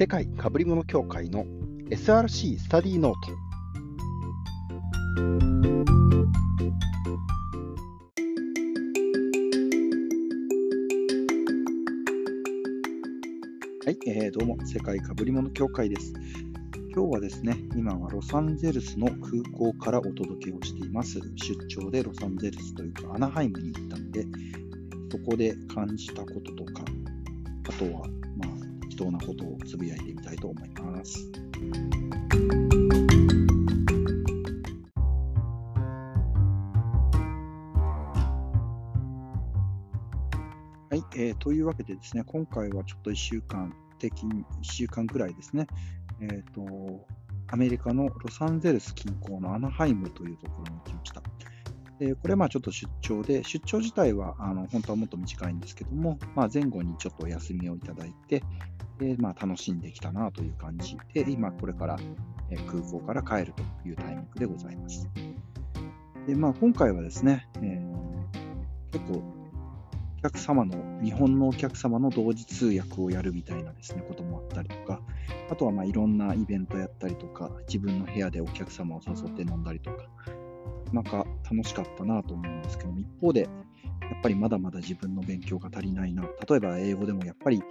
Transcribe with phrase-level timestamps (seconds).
[0.00, 1.44] 世界かぶり物協会の
[1.90, 3.32] SRC スタディノート。
[13.84, 16.14] はい、えー、どうも世界かぶり物協会です。
[16.94, 21.20] 今日はですね今はロサンゼルスの空港からお届けをしています。
[21.36, 24.24] 出張でロサンゼルスというかアナハイムに行ったんで
[25.12, 26.84] そこで感じたこととか
[27.68, 28.06] あとは
[29.00, 31.32] 当なことをつぶやいてみたいと思います。
[40.90, 45.66] はい、えー、というわけでですね、今回はちょっと1週間的に、1週間くらいですね、
[46.20, 47.06] えっ、ー、と、
[47.48, 51.22] アメリカのロサンゼルス近郊のアナハイムというところに来ました。
[51.98, 58.42] でこれまあちょっと出張で、出張自体はあの本当はもっと短いんですけども、まあ、前後にちょっとお休みをいただいて、
[59.00, 61.96] でまあ、楽しんできたなという感じで、今これから、
[62.50, 65.08] え空港から帰るというタイミングでございます。
[66.26, 69.22] でまあ、今回はですね、えー、結構
[70.18, 75.00] お客様の、日本のお客様の同時通訳をやるみたいなですね、こともあったりとか、
[75.50, 80.10] あとはまあいろんなイベントやったりとか、自分の部屋でお客様を誘って飲んだりとか、
[80.92, 83.48] なんか楽しかったなと思うんですけども、一方で、や
[84.18, 86.24] っぱりまだまだ自分の勉強が足りないな。
[86.46, 87.62] 例えば英語でもやっぱり、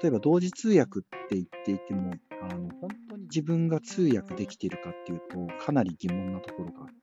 [0.00, 6.94] 例えば同時通訳って言っていても、あの本当に自分が通訳できているかっていうと、かなり疑問なところがあって、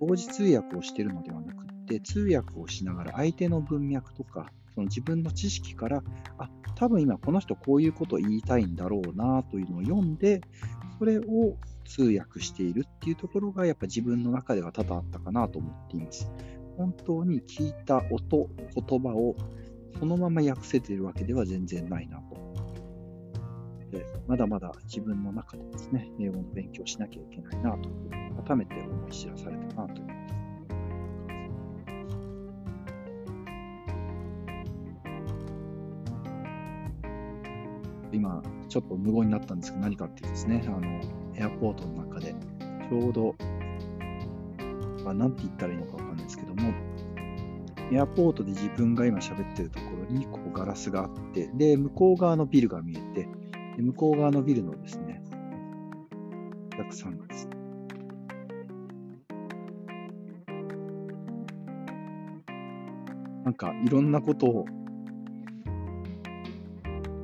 [0.00, 6.02] 同時通訳をしているのではなくって、通訳をしながら相手の文脈とか、その自分の知識から、
[6.38, 10.40] あ、多分今この人こういうことを言いたいんだろうなというのを読んで、
[10.98, 16.30] それを通訳しているっていうところがやっぱ自分の中では多々あったかなと思っています。
[16.76, 19.36] 本当に聞いた音、言葉を
[19.98, 22.44] そのまま訳せているわけでは全然ないなと。
[23.90, 27.88] でまだまだ自分の中でですね、英語の勉強しなきゃいけないなと、
[28.44, 30.34] 改めて思い知らされたなと思います。
[38.12, 41.00] 今、ちょっと無言になったんですけど、何かっていうとですね、あの、
[41.36, 42.34] エアポートの中で、
[42.88, 43.34] ちょうど、
[45.04, 46.72] まあ、なんて言ったらいいのかわかんないですけども、
[47.92, 53.28] エアポートで自分が今喋ってるところに、こうガラスがあって、で、向こう側のビルが見えて、
[53.76, 55.22] で向こう側のビルのですね、
[56.74, 57.56] お客さんがですね、
[63.44, 64.66] なんかいろんなことを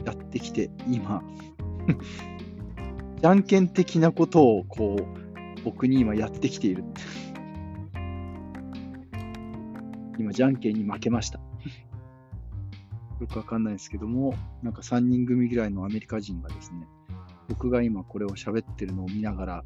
[0.05, 1.23] やってきて、今、
[3.21, 5.21] じゃんけん的なことをこう
[5.65, 6.85] 僕に今やってきている。
[10.31, 11.41] 今、じゃんけんに負けました。
[13.21, 16.87] よくわかんないですけども、なんか3人組ぐらいのアメリカ人がですね、
[17.49, 19.65] 僕が今これを喋ってるのを見ながら、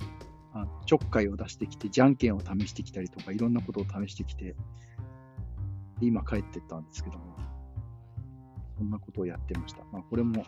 [0.55, 4.57] あちょっかいを出してきて、じゃんけんを試してきたりとか、いろんなことを試してきて、
[6.01, 7.37] 今帰ってったんですけども、
[8.79, 9.85] そんなことをやってました。
[9.93, 10.45] まあ、これも、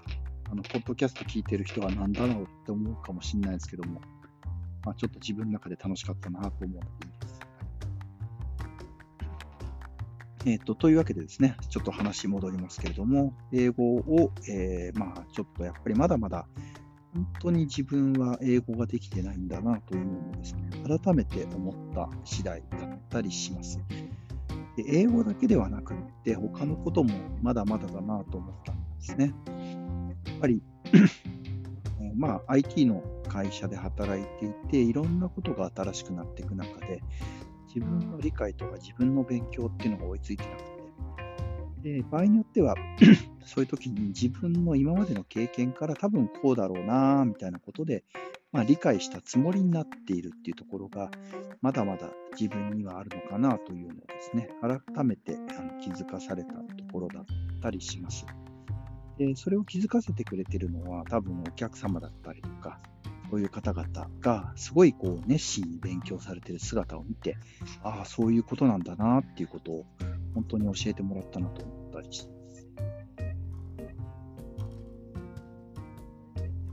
[0.50, 4.00] あの、ポッドキャスト聞いてる人は何だろうって思うかもしれないですけども、
[4.84, 7.15] まあ、ちょっと自分の中で楽しかったなと思って
[10.46, 16.46] えっ、と、というわけでですね、ちょっと話戻りますけれども、英語を、えー、まあ、ちょっとやっぱりまだまだ、
[17.12, 23.80] 本当に自分は英語ができてないんだなというのをですね、改めて思った次第だったりします。
[24.76, 29.34] で英語だけではなくって、他のこともまだまだだなと思ったんですね。
[30.26, 30.62] やっぱり
[32.14, 37.02] まあ、IT の会社で働いていて、いろんなことが新しくなっていく中で、
[37.76, 40.62] 自分の理解とか自分の勉強っていうのが追いついてなく
[41.82, 42.74] て、で場合によっては
[43.44, 48.02] そういう時に自分の今までの経験から多分こうだろうなみたいなことで、
[48.50, 51.10] まあ、理解したつもりになっているっていうところが、
[51.60, 56.60] まだまだ自分にはあるのかなというのをですね、改めてあの気づかされたと
[56.90, 57.24] ころだっ
[57.60, 58.24] たりします。
[59.18, 62.80] でそれを気づかせてくれてるのは多分お客様だったりとか、
[63.30, 67.36] そういう方々がすごいこう熱心に勉強されてる姿を見て、
[67.82, 69.86] ああ、そういうことなんだなっていうことを
[70.34, 72.36] 本当に教えてもらったなと思ったりします。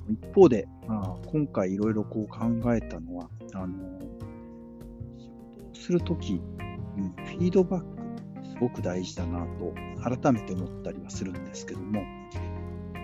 [0.09, 3.99] 一方で、まあ、今回いろいろこう考えたのは、あの、
[5.17, 6.41] 仕事をするときに
[7.15, 7.87] フィードバック
[8.49, 9.73] すごく大事だなと
[10.03, 12.01] 改めて思ったりはするんですけども、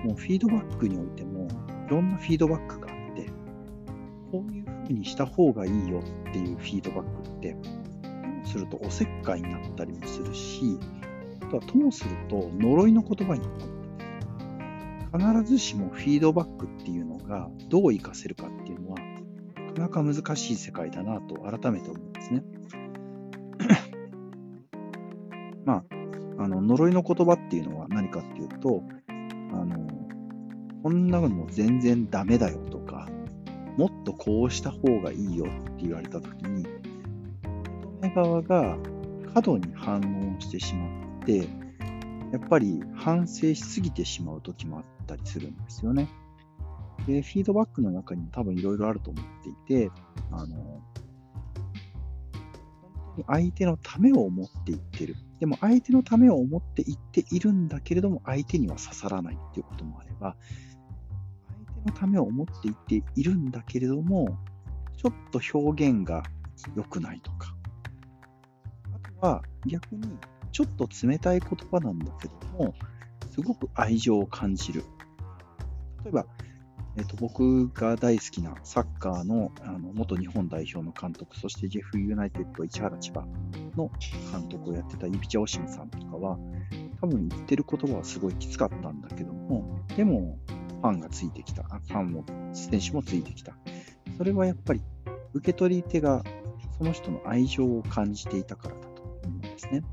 [0.06, 1.48] もうフィードバックにおいても
[1.88, 2.88] いろんなフィードバックが、
[4.31, 10.79] こういうふうにした方がいいよっていうフィードバックって、ともするとおせっかいになったりもするし、
[11.41, 13.79] あとはともすると呪いの言葉になったり
[15.11, 18.97] 必ずしもフィードバックっていうのがどう活かせるかっていうのは、
[19.77, 22.43] なかなか難しい世界だなと改めて思うんですね。
[25.65, 25.83] まあ、
[26.43, 28.83] あの呪いの言葉っていうのは何かっていうと、
[29.51, 29.87] あの
[30.83, 33.09] こんなのも全然ダメだよとか、
[33.79, 35.47] もっとこうした方がいいよっ
[35.77, 36.67] て言われたときに、
[37.99, 38.77] 受側が
[39.33, 40.01] 過度に反
[40.35, 40.85] 応してしま
[41.21, 41.47] って、
[42.33, 46.09] やっぱり反省しすぎてしまう時もあったりするんですよね。
[47.07, 49.53] で、フィードバックの中にも多分いろいろあると思ってい
[49.85, 49.91] て、
[50.29, 50.81] あの、
[53.27, 55.15] 相手のためを思って言ってる。
[55.39, 60.35] でも相手のためを思って言っているんだけれども、相手には刺さらないっていうこともあれば、
[61.85, 64.37] のためを思って言っているんだけれども、
[64.97, 66.23] ちょっと表現が
[66.75, 67.55] 良くないとか、
[68.93, 70.17] あとは逆に
[70.51, 72.33] ちょっと冷たい言葉なんだけど
[72.65, 72.73] も、
[73.31, 74.83] すごく愛情を感じる。
[76.03, 76.25] 例えば、
[76.97, 83.25] えっと、僕が大好きなサッカーのあの元日本代表の監督、そしてジェフユナイテッド市原千葉
[83.77, 83.89] の
[84.31, 86.37] 監督をやってたイビチャ・オシムさんとかは、
[86.99, 90.37] 多分言ってる言葉はすごいきつかったんだけども、でも
[90.81, 93.55] ファンがついてきた、ファンも、選手もついてきた。
[94.17, 94.81] それはやっぱり
[95.33, 96.23] 受け取り手が
[96.77, 99.83] その人の愛情を感じていたからだと思うんですね。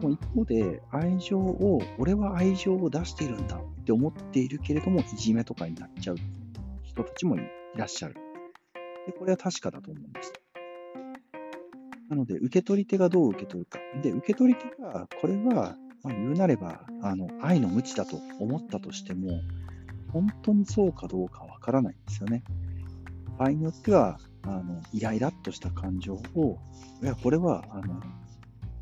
[0.00, 6.16] もう一方で、愛情を、俺は愛情を出しているんだって思っているけれども、いじめとかになっちゃう
[6.84, 7.40] 人たちもい
[7.74, 8.14] らっしゃる。
[9.06, 10.32] で、これは確かだと思うんです。
[12.08, 13.80] なので、受け取り手がどう受け取るか。
[14.00, 19.30] で、受け取り手が、これは、まあ、言うなれば、あの、愛の無知だと思ったとしても、
[20.12, 22.42] 本当にそうかどうかわからないんですよね。
[23.38, 26.58] 場合によっては、あの、イライラっとした感情を、
[27.02, 28.00] いや、これは、あの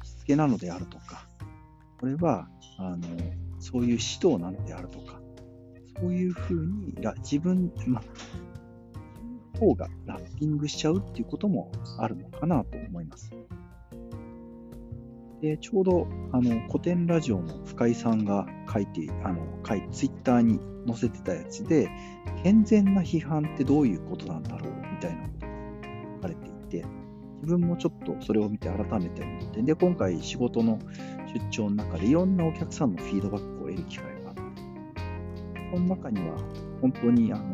[0.02, 1.28] しつ、けなのであるとか、
[2.00, 2.99] これは、あの、
[3.58, 5.20] そういう指導なのであるとか、
[6.00, 8.02] そういうふうに自分、ま、
[9.58, 13.31] 方がラッピングしちゃうっていうこともあるのかなと思います。
[15.41, 21.91] で、ちょうど、あの、古典ラジオの深井さんが書いて、あの、書い、ツイッターに載せてたやつで、
[22.43, 25.53] 健全な批判ってどういうことなんだろうみたいなことが
[26.17, 26.50] 書かれてい
[26.81, 26.87] て、
[27.43, 30.79] 自分もちょっとそれを見て改めて思って、で、今回仕事の
[31.33, 34.41] 出張の中でいろんなお客さんのフィードバックを得る機会があって、
[35.71, 36.38] この中には
[36.81, 37.44] 本当にあの、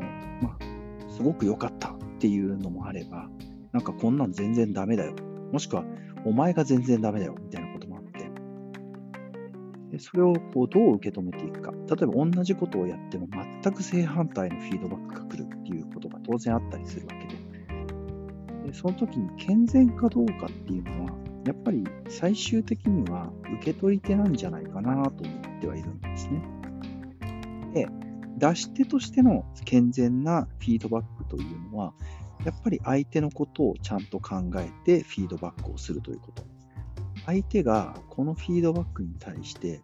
[0.40, 3.28] まあ、すごく良かったっていうのもあれば、
[3.72, 5.14] なんかこんなん全然ダメだよ。
[5.52, 5.84] もしくは、
[6.24, 8.30] お前が全然ダメだよみたいなこともあって、
[9.90, 11.72] でそれをこうどう受け止めていくか。
[11.72, 13.28] 例えば同じことをやっても
[13.62, 17.26] 全く正反対のフィードバックが来るっていうことが当然あったりするわけ
[18.64, 21.12] で、でその時に健全かどうかっていうのは、
[21.44, 23.30] やっぱり最終的には
[23.60, 26.42] 受け取り手なんじゃないかなと思ってはいるんですね。
[27.74, 27.88] で、
[28.38, 31.92] 出し手としての健全なフィードバックというのは、
[32.44, 36.44] やっぱり相手のことをちゃんと考えてフィードバックをするということ。
[37.26, 39.80] 相手がこのフィードバックに対して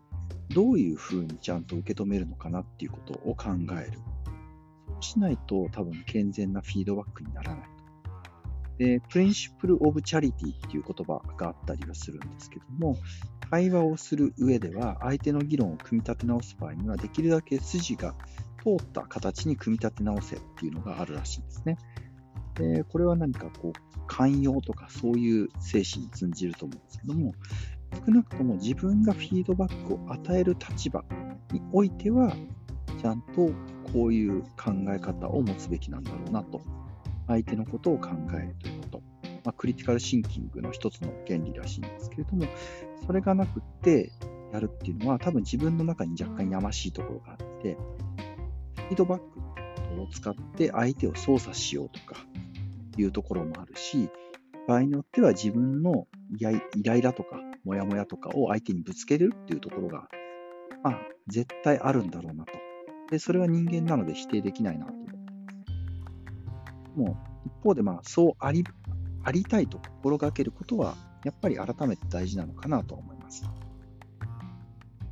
[0.51, 3.51] どういうふうにちゃんと受け止めるのかなっていうことを考
[3.81, 3.99] える。
[4.89, 7.69] そうしないと多分健全なフィードバックにならない。
[8.79, 12.97] で、プリンシプル・オブ・チャリティっていう言葉があったりはするんですけども、
[13.51, 18.15] 対話をする上では、相手の議論を組み立て直す場合には、できるだけ筋が
[18.63, 21.77] 通った形に組み立て直せっていうのがあるらしいんですね。
[22.59, 27.33] でこれは何かこう、寛容とかそういう精神に通じると思うんですけども、
[28.07, 31.05] 少なくとも自分がフィードバックを与える立場
[31.53, 32.35] においては、
[33.01, 33.51] ちゃんと
[33.93, 36.61] こういう考え方を持つべきなんだろうなと
[37.29, 39.03] 相手のことを考えるということ。
[39.45, 42.45] まあ、クリティカルシンキングの一つの原理らしいんですけれども、
[43.07, 44.13] それがなくって
[44.53, 47.77] やるっていうのは、多分自分の中に若干やましいところがあって、
[48.77, 52.27] フィードバックを使って相手を操作しようとか
[53.03, 54.11] いうところもあるし、
[54.67, 56.07] 場合によっては自分の
[56.39, 60.09] イライラとか、モヤモヤとかを相手にぶつけるっていうところが、
[60.83, 62.53] まあ、絶対あるんだろうなと。
[63.11, 64.93] で、それは人間なので否定できないなと
[66.99, 68.65] もう一方で、まあ、そうあり
[69.23, 73.45] ありたいと心がけることは、やっぱり改めて大事なのかなと思います。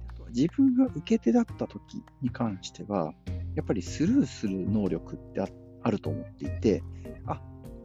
[0.09, 3.13] あとは自分が受け手だった時に関しては、
[3.55, 5.41] やっぱりスルーする能力って
[5.83, 6.83] あると思っていて、
[7.27, 7.41] あ、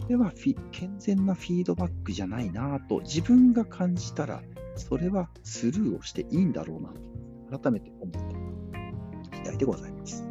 [0.10, 0.31] れは
[0.72, 4.41] 健全なフィードバックじゃないなと自分が感じたら、
[4.75, 10.24] それはスルーをしていいんだろうなと、改めて思った次第でございます。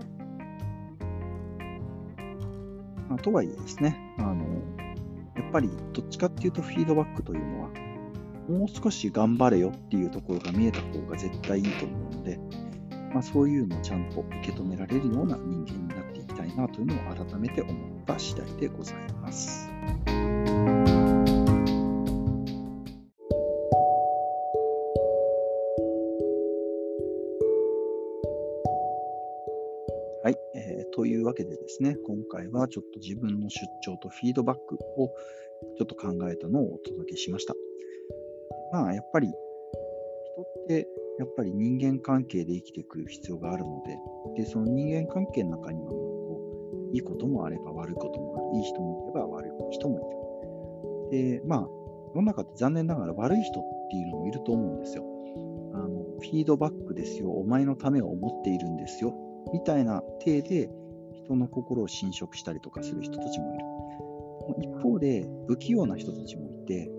[3.09, 4.45] まあ、とはいえですね、あの、
[5.37, 7.71] やっぱりどっちかっていうとフィードバックというのは、
[8.49, 12.39] もう少し頑張れよっていうところが見えた方が絶対いいと思うので、
[13.13, 15.90] まあ、そういうのをちゃんと受け止められるような人間に
[16.41, 19.71] たいなというのを改めて思った次第でございます。
[30.23, 35.09] はい、えー、というわけでですね、今回はちょっと自分の出張とフィードバックを
[35.79, 37.55] ちょっと考えたのをお届けしました。
[38.73, 39.35] まあ、やっぱり人
[40.43, 40.87] って
[41.19, 43.83] やっぱり人間関係で生きてくる必要があるの
[44.37, 45.91] で、でその人間関係の中には
[46.93, 51.39] いいこともあれば悪いこともある、いい人もいれば悪い人もいる。
[51.39, 51.69] で、まあ、
[52.15, 55.05] 世の中って残念ながら悪い人っていうのもいると思うんですよ。
[55.73, 59.15] あのフィードバックですよ、お前のためを思っているんですよ
[59.53, 60.71] みたいな体で
[61.13, 63.65] 人の心を侵食したりとかする人たちもいる。
[64.59, 66.91] 一方で不器用な人たちもいて、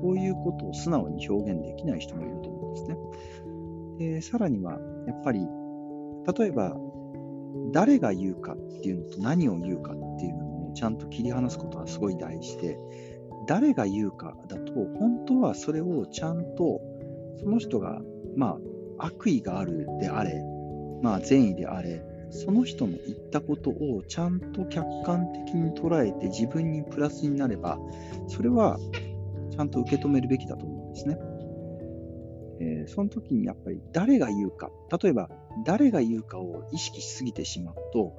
[0.00, 2.96] そういうことを素直に表現できない人もいると思うんですね。
[3.98, 5.40] でさらには、やっぱり、
[6.38, 6.76] 例えば、
[7.72, 12.78] 誰が言うかっていうのと何を言うかっていうのをちゃんと切り離すことはすごい大事で、
[13.46, 16.80] 誰が言うかだと、本当はそれをちゃんと、
[17.38, 18.00] その人が、
[18.36, 18.58] ま
[18.98, 20.42] あ、悪意があるであれ、
[21.02, 27.78] まあ、善意であれ、その人の言ったことをちゃんと客観的に捉えて自分にプラスになれば、
[28.28, 28.78] それは
[29.50, 31.18] ちゃんと受け止めるべきだと思うんですね。
[32.60, 34.70] えー、その時にやっぱり誰が言うか、
[35.02, 35.28] 例えば
[35.64, 38.14] 誰が言うかを意識しすぎてしまうと、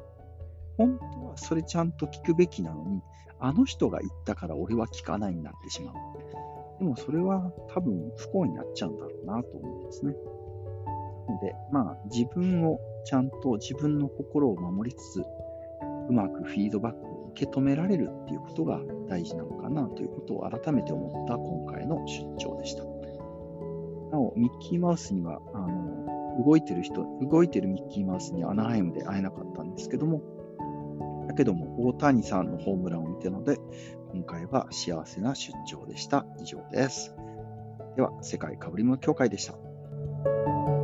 [0.78, 3.02] 本当はそれちゃんと聞くべきなのに、
[3.40, 5.96] あの人が言ったから俺は聞かないになってしまう。
[6.80, 10.14] でもそれは多分不幸になっちゃうんだろうなと思うんですね。
[11.28, 15.24] ので、まあ、自分をちゃんと自分の心を守りつつ、
[16.10, 18.80] うまくフィードバックを受け止められるっていうことが
[19.10, 22.97] 大事なのかなということを改めて思った今回の出張でした。
[24.38, 30.22] ミッキーマウスには、あの、動いてる人、動いてるミッキーマウスにアナハイムで会えなかったんですけども、
[31.28, 33.60] だけども、大谷さんのホームランを見たので、
[34.14, 36.26] 今回は幸せな出張でした。
[36.40, 37.14] 以上です。
[37.96, 40.77] では、世界かぶり物協会でした。